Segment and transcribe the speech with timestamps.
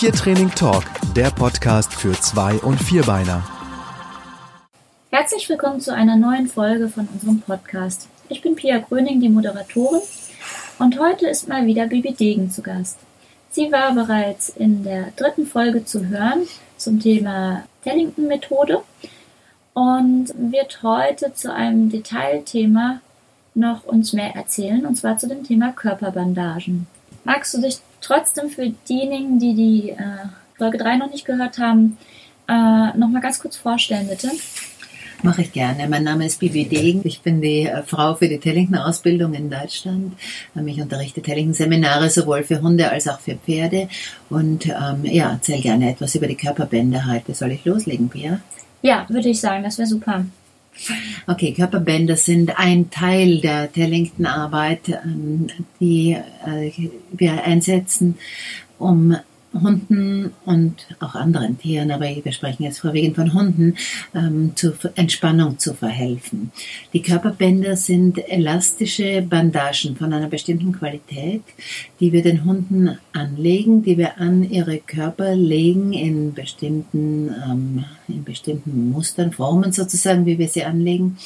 [0.00, 3.46] Tiertraining Talk, der Podcast für Zwei- und Vierbeiner.
[5.10, 8.08] Herzlich willkommen zu einer neuen Folge von unserem Podcast.
[8.30, 10.00] Ich bin Pia Gröning, die Moderatorin,
[10.78, 12.96] und heute ist mal wieder Bibi Degen zu Gast.
[13.50, 16.46] Sie war bereits in der dritten Folge zu hören
[16.78, 18.80] zum Thema Tellington-Methode
[19.74, 23.02] und wird heute zu einem Detailthema
[23.54, 26.86] noch uns mehr erzählen, und zwar zu dem Thema Körperbandagen.
[27.24, 31.98] Magst du dich trotzdem für diejenigen, die die äh, Folge 3 noch nicht gehört haben,
[32.48, 34.30] äh, nochmal ganz kurz vorstellen, bitte?
[35.22, 35.86] Mache ich gerne.
[35.86, 37.02] Mein Name ist Bibi Degen.
[37.04, 40.14] Ich bin die äh, Frau für die Tellington-Ausbildung in Deutschland.
[40.56, 43.88] Ähm, ich unterrichte Tellington-Seminare sowohl für Hunde als auch für Pferde.
[44.30, 47.34] Und ähm, ja, erzähle gerne etwas über die Körperbänder heute.
[47.34, 48.40] Soll ich loslegen, Pia?
[48.80, 50.24] Ja, würde ich sagen, das wäre super.
[51.26, 55.48] Okay, Körperbänder sind ein Teil der Tellington-Arbeit, ähm,
[55.78, 56.72] die äh,
[57.12, 58.18] wir einsetzen,
[58.78, 59.16] um
[59.52, 63.74] Hunden und auch anderen Tieren, aber wir sprechen jetzt vorwiegend von Hunden,
[64.14, 66.52] ähm, zur Entspannung zu verhelfen.
[66.92, 71.42] Die Körperbänder sind elastische Bandagen von einer bestimmten Qualität,
[71.98, 78.22] die wir den Hunden anlegen, die wir an ihre Körper legen in bestimmten, ähm, in
[78.24, 81.18] bestimmten Mustern, Formen sozusagen, wie wir sie anlegen.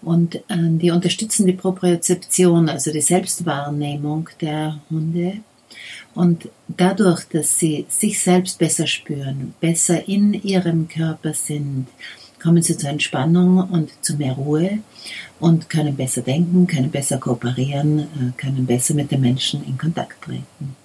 [0.00, 5.38] Und äh, die unterstützen die Propriozeption, also die Selbstwahrnehmung der Hunde
[6.14, 11.86] und dadurch, dass sie sich selbst besser spüren, besser in ihrem Körper sind,
[12.40, 14.78] kommen sie zur Entspannung und zu mehr Ruhe
[15.40, 18.04] und können besser denken, können besser kooperieren, äh,
[18.36, 20.76] können besser mit den Menschen in Kontakt treten.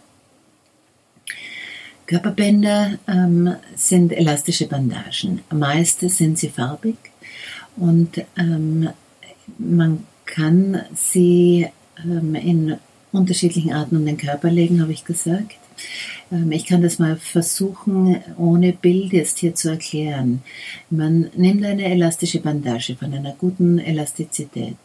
[2.07, 5.41] Körperbänder ähm, sind elastische Bandagen.
[5.51, 6.95] Meist sind sie farbig
[7.75, 8.89] und ähm,
[9.59, 11.67] man kann sie
[12.03, 12.77] ähm, in
[13.11, 15.57] unterschiedlichen Arten um den Körper legen, habe ich gesagt.
[16.31, 20.41] Ähm, ich kann das mal versuchen, ohne Bild jetzt hier zu erklären.
[20.89, 24.77] Man nimmt eine elastische Bandage von einer guten Elastizität,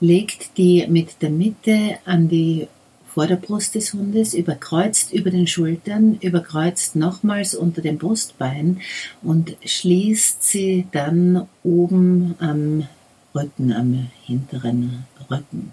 [0.00, 2.68] legt die mit der Mitte an die
[3.06, 8.80] Vorderbrust des Hundes, überkreuzt über den Schultern, überkreuzt nochmals unter dem Brustbein
[9.22, 12.86] und schließt sie dann oben am
[13.34, 15.72] Rücken, am hinteren Rücken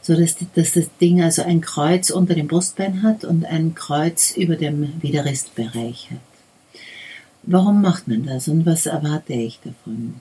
[0.00, 4.56] so dass, das Ding also ein Kreuz unter dem Brustbein hat und ein Kreuz über
[4.56, 6.80] dem Widerristbereich hat.
[7.42, 10.20] Warum macht man das und was erwarte ich davon?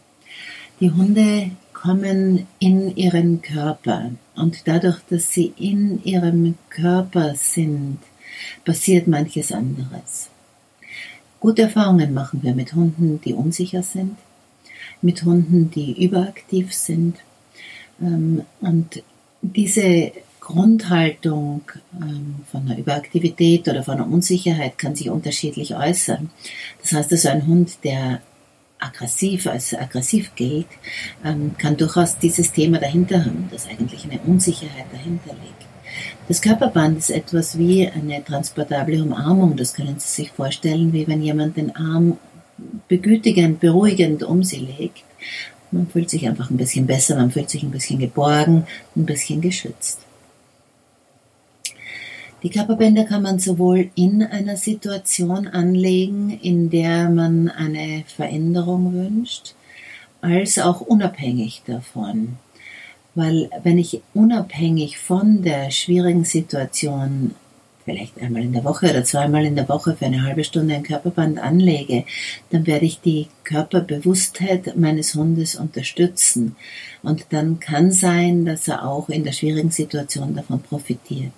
[0.79, 7.99] Die Hunde kommen in ihren Körper und dadurch, dass sie in ihrem Körper sind,
[8.63, 10.29] passiert manches anderes.
[11.39, 14.17] Gute Erfahrungen machen wir mit Hunden, die unsicher sind,
[15.01, 17.17] mit Hunden, die überaktiv sind.
[18.01, 19.03] Ähm, und
[19.53, 21.63] diese Grundhaltung
[21.99, 26.29] ähm, von einer Überaktivität oder von einer Unsicherheit kann sich unterschiedlich äußern.
[26.81, 28.21] Das heißt also, ein Hund, der
[28.79, 30.67] aggressiv als aggressiv gilt,
[31.23, 35.65] ähm, kann durchaus dieses Thema dahinter haben, dass eigentlich eine Unsicherheit dahinter liegt.
[36.27, 39.55] Das Körperband ist etwas wie eine transportable Umarmung.
[39.57, 42.17] Das können Sie sich vorstellen, wie wenn jemand den Arm
[42.87, 45.03] begütigend, beruhigend um Sie legt
[45.75, 48.65] man fühlt sich einfach ein bisschen besser, man fühlt sich ein bisschen geborgen,
[48.95, 49.99] ein bisschen geschützt.
[52.43, 59.55] Die Körperbänder kann man sowohl in einer Situation anlegen, in der man eine Veränderung wünscht,
[60.21, 62.37] als auch unabhängig davon.
[63.15, 67.33] Weil wenn ich unabhängig von der schwierigen Situation
[67.85, 70.83] vielleicht einmal in der Woche oder zweimal in der Woche für eine halbe Stunde ein
[70.83, 72.03] Körperband anlege,
[72.49, 76.55] dann werde ich die Körperbewusstheit meines Hundes unterstützen.
[77.03, 81.31] Und dann kann sein, dass er auch in der schwierigen Situation davon profitiert.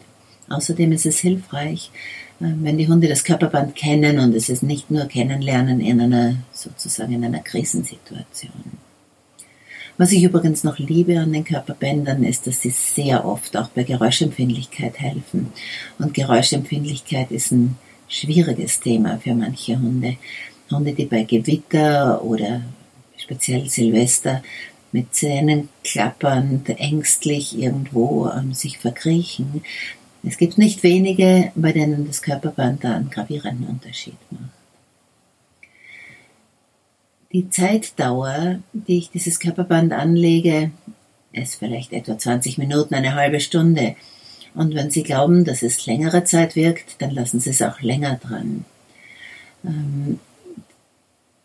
[0.50, 1.91] Außerdem ist es hilfreich,
[2.40, 6.36] äh, wenn die Hunde das Körperband kennen und es ist nicht nur kennenlernen in einer
[6.53, 8.87] sozusagen in einer Krisensituation.
[10.00, 13.81] Was ich übrigens noch liebe an den Körperbändern ist, dass sie sehr oft auch bei
[13.81, 15.52] Geräuschempfindlichkeit helfen.
[15.97, 20.18] Und Geräuschempfindlichkeit ist ein schwieriges Thema für manche Hunde.
[20.69, 22.62] Hunde, die bei Gewitter oder
[23.18, 24.44] speziell Silvester
[24.92, 29.63] mit Zähnen klappernd, ängstlich irgendwo ähm, sich verkriechen.
[30.24, 34.56] Es gibt nicht wenige, bei denen das Körperband da einen gravierenden Unterschied macht
[37.38, 40.72] die Zeitdauer, die ich dieses Körperband anlege,
[41.34, 43.95] ist vielleicht etwa 20 Minuten, eine halbe Stunde.
[44.56, 48.16] Und wenn Sie glauben, dass es längere Zeit wirkt, dann lassen Sie es auch länger
[48.16, 48.66] dran.
[49.63, 50.19] Ähm,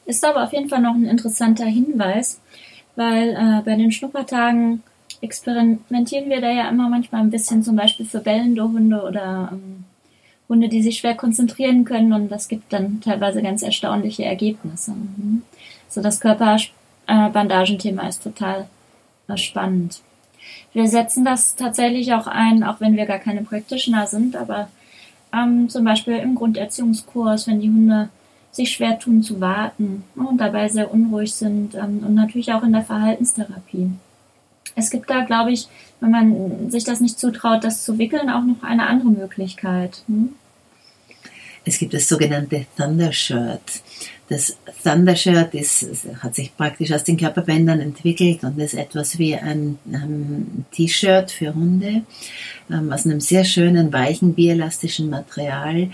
[0.06, 2.40] Ist aber auf jeden Fall noch ein interessanter Hinweis,
[2.96, 4.82] weil äh, bei den Schnuppertagen
[5.22, 9.86] experimentieren wir da ja immer manchmal ein bisschen, zum Beispiel für bellende Hunde oder ähm,
[10.54, 14.92] Hunde, die sich schwer konzentrieren können und das gibt dann teilweise ganz erstaunliche Ergebnisse.
[14.92, 15.42] Mhm.
[15.90, 18.68] So das Körperbandagenthema ist total
[19.28, 20.02] äh, spannend.
[20.74, 24.70] Wir setzen das tatsächlich auch ein, auch wenn wir gar keine Practitioner sind, aber
[25.34, 28.10] ähm, zum Beispiel im Grunderziehungskurs, wenn die Hunde
[28.52, 32.74] sich schwer tun zu warten und dabei sehr unruhig sind ähm, und natürlich auch in
[32.74, 33.90] der Verhaltenstherapie.
[34.76, 35.68] Es gibt da, glaube ich,
[36.00, 40.04] wenn man sich das nicht zutraut, das zu wickeln, auch noch eine andere Möglichkeit.
[40.08, 40.36] Hm?
[41.66, 43.84] Es gibt das sogenannte Thundershirt.
[44.30, 45.86] Das Thundershirt ist,
[46.22, 51.54] hat sich praktisch aus den Körperbändern entwickelt und ist etwas wie ein ähm, T-Shirt für
[51.54, 52.04] Hunde
[52.70, 55.90] ähm, aus einem sehr schönen, weichen, bielastischen Material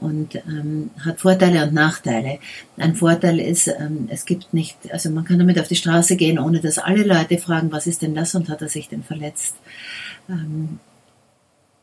[0.00, 2.38] und ähm, hat Vorteile und Nachteile.
[2.78, 6.38] Ein Vorteil ist, ähm, es gibt nicht, also man kann damit auf die Straße gehen,
[6.38, 9.56] ohne dass alle Leute fragen, was ist denn das und hat er sich denn verletzt.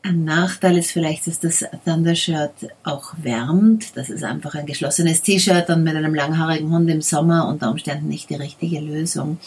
[0.04, 3.96] Ein Nachteil ist vielleicht, dass das Thundershirt auch wärmt.
[3.96, 8.08] Das ist einfach ein geschlossenes T-Shirt und mit einem langhaarigen Hund im Sommer unter Umständen
[8.08, 9.38] nicht die richtige Lösung.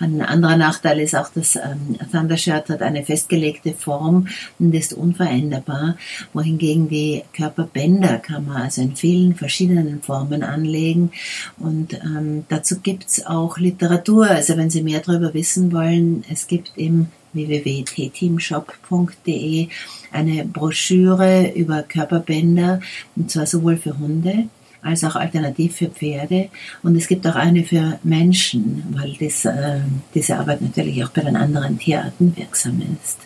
[0.00, 4.28] Ein anderer Nachteil ist auch, dass ähm, Thundershirt hat eine festgelegte Form
[4.58, 5.96] und ist unveränderbar,
[6.34, 11.12] wohingegen die Körperbänder kann man also in vielen verschiedenen Formen anlegen
[11.58, 14.26] und ähm, dazu gibt's auch Literatur.
[14.26, 19.68] Also wenn Sie mehr darüber wissen wollen, es gibt im www.tteamshop.de
[20.12, 22.80] eine Broschüre über Körperbänder,
[23.16, 24.48] und zwar sowohl für Hunde
[24.84, 26.50] als auch alternativ für Pferde.
[26.82, 29.80] Und es gibt auch eine für Menschen, weil das, äh,
[30.14, 33.18] diese Arbeit natürlich auch bei den anderen Tierarten wirksam ist.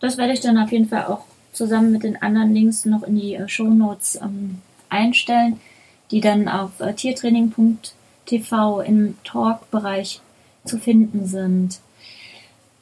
[0.00, 3.16] Das werde ich dann auf jeden Fall auch zusammen mit den anderen Links noch in
[3.16, 4.58] die äh, Show Notes ähm,
[4.90, 5.58] einstellen,
[6.10, 10.20] die dann auf äh, tiertraining.tv im Talk-Bereich
[10.64, 11.80] zu finden sind.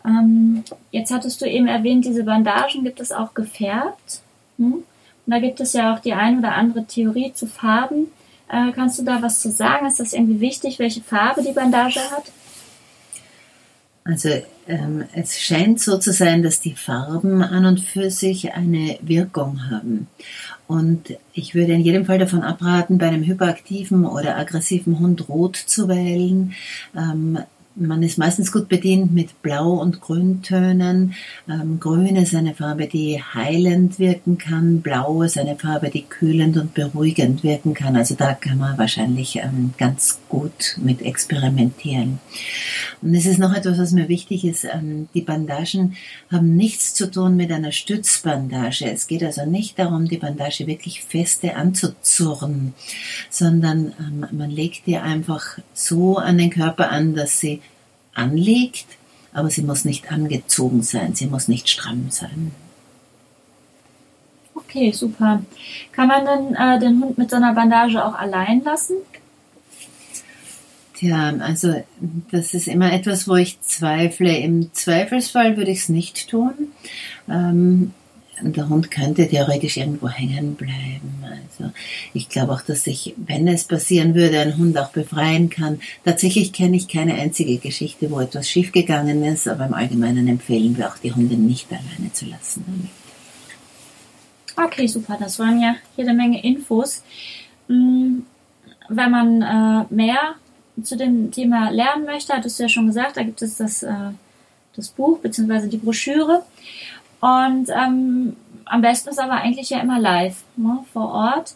[0.04, 4.20] Ähm, jetzt hattest du eben erwähnt, diese Bandagen gibt es auch gefärbt.
[4.58, 4.74] Hm?
[4.74, 4.84] Und
[5.26, 8.08] da gibt es ja auch die ein oder andere Theorie zu Farben.
[8.48, 9.86] Äh, kannst du da was zu sagen?
[9.86, 12.24] Ist das irgendwie wichtig, welche Farbe die Bandage hat?
[14.04, 14.28] Also
[14.68, 19.70] ähm, es scheint so zu sein, dass die Farben an und für sich eine Wirkung
[19.70, 20.08] haben.
[20.66, 25.56] Und ich würde in jedem Fall davon abraten, bei einem hyperaktiven oder aggressiven Hund rot
[25.56, 26.52] zu wählen.
[26.94, 27.38] Ähm,
[27.76, 31.14] man ist meistens gut bedient mit Blau- und Grüntönen.
[31.48, 34.80] Ähm, Grün ist eine Farbe, die heilend wirken kann.
[34.80, 37.96] Blau ist eine Farbe, die kühlend und beruhigend wirken kann.
[37.96, 42.20] Also da kann man wahrscheinlich ähm, ganz gut mit experimentieren.
[43.02, 44.64] Und es ist noch etwas, was mir wichtig ist.
[44.64, 45.96] Ähm, die Bandagen
[46.30, 48.88] haben nichts zu tun mit einer Stützbandage.
[48.90, 52.74] Es geht also nicht darum, die Bandage wirklich feste anzuzurren,
[53.30, 57.60] sondern ähm, man legt die einfach so an den Körper an, dass sie
[58.14, 58.86] anlegt,
[59.32, 62.52] aber sie muss nicht angezogen sein, sie muss nicht stramm sein.
[64.54, 65.42] Okay, super.
[65.92, 68.96] Kann man dann äh, den Hund mit so einer Bandage auch allein lassen?
[70.94, 71.82] Tja, also
[72.30, 74.36] das ist immer etwas, wo ich zweifle.
[74.38, 76.52] Im Zweifelsfall würde ich es nicht tun.
[77.28, 77.92] Ähm,
[78.42, 81.22] der Hund könnte theoretisch irgendwo hängen bleiben.
[81.22, 81.72] Also
[82.12, 85.80] ich glaube auch, dass sich, wenn es passieren würde, ein Hund auch befreien kann.
[86.04, 90.88] Tatsächlich kenne ich keine einzige Geschichte, wo etwas schiefgegangen ist, aber im Allgemeinen empfehlen wir
[90.88, 92.90] auch, die Hunde nicht alleine zu lassen.
[94.56, 95.16] Okay, super.
[95.18, 97.02] Das waren ja jede Menge Infos.
[97.68, 98.20] Mm,
[98.88, 100.34] wenn man äh, mehr
[100.82, 104.10] zu dem Thema lernen möchte, hattest du ja schon gesagt, da gibt es das, äh,
[104.76, 105.68] das Buch bzw.
[105.68, 106.42] die Broschüre.
[107.24, 111.54] Und ähm, am besten ist aber eigentlich ja immer live, ne, vor Ort.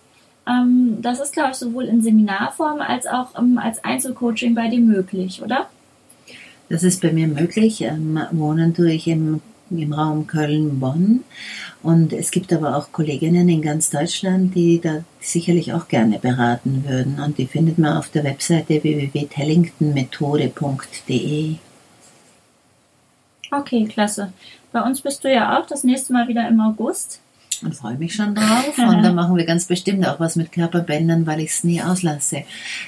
[0.48, 4.80] Ähm, das ist, glaube ich, sowohl in Seminarform als auch ähm, als Einzelcoaching bei dir
[4.80, 5.68] möglich, oder?
[6.70, 7.82] Das ist bei mir möglich.
[7.82, 11.22] Ähm, wohnen tue ich im, im Raum Köln-Bonn.
[11.82, 16.87] Und es gibt aber auch Kolleginnen in ganz Deutschland, die da sicherlich auch gerne beraten
[16.88, 17.20] würden.
[17.20, 21.56] Und die findet man auf der Webseite www.tellingtonmethode.de.
[23.50, 24.32] Okay, klasse.
[24.72, 27.20] Bei uns bist du ja auch das nächste Mal wieder im August
[27.62, 28.76] und freue mich schon drauf.
[28.78, 32.44] Und da machen wir ganz bestimmt auch was mit Körperbändern, weil ich es nie auslasse.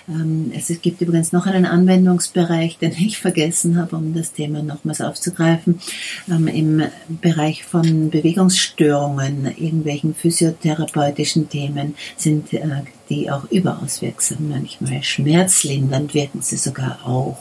[0.08, 5.00] Ähm, es gibt übrigens noch einen Anwendungsbereich, den ich vergessen habe, um das Thema nochmals
[5.00, 5.80] aufzugreifen.
[6.28, 14.50] Ähm, Im Bereich von Bewegungsstörungen, irgendwelchen physiotherapeutischen Themen sind äh, die auch überaus wirksam.
[14.50, 17.38] Manchmal schmerzlindernd wirken sie sogar auch,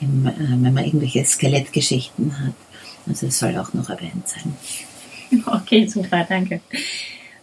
[0.00, 2.54] äh, wenn man irgendwelche Skelettgeschichten hat.
[3.06, 4.56] Also es soll auch noch erwähnt sein.
[5.46, 6.60] Okay, super, danke.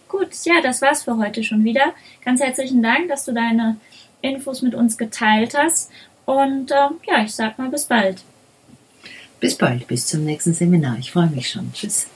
[0.08, 1.94] Gut, ja, das war's für heute schon wieder.
[2.24, 3.78] Ganz herzlichen Dank, dass du deine
[4.22, 5.90] Infos mit uns geteilt hast.
[6.26, 8.22] Und ähm, ja, ich sag mal bis bald.
[9.40, 10.98] Bis bald, bis zum nächsten Seminar.
[11.00, 11.74] Ich freue mich schon.
[11.74, 12.08] Tschüss.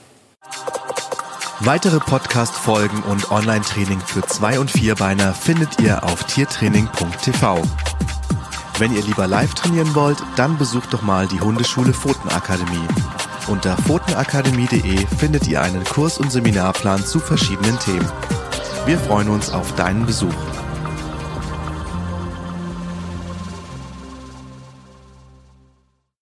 [1.60, 7.62] Weitere Podcast-Folgen und Online-Training für Zwei- und Vierbeiner findet ihr auf tiertraining.tv.
[8.78, 12.86] Wenn ihr lieber live trainieren wollt, dann besucht doch mal die Hundeschule Pfotenakademie.
[13.46, 18.10] Unter pfotenakademie.de findet ihr einen Kurs- und Seminarplan zu verschiedenen Themen.
[18.86, 20.53] Wir freuen uns auf deinen Besuch.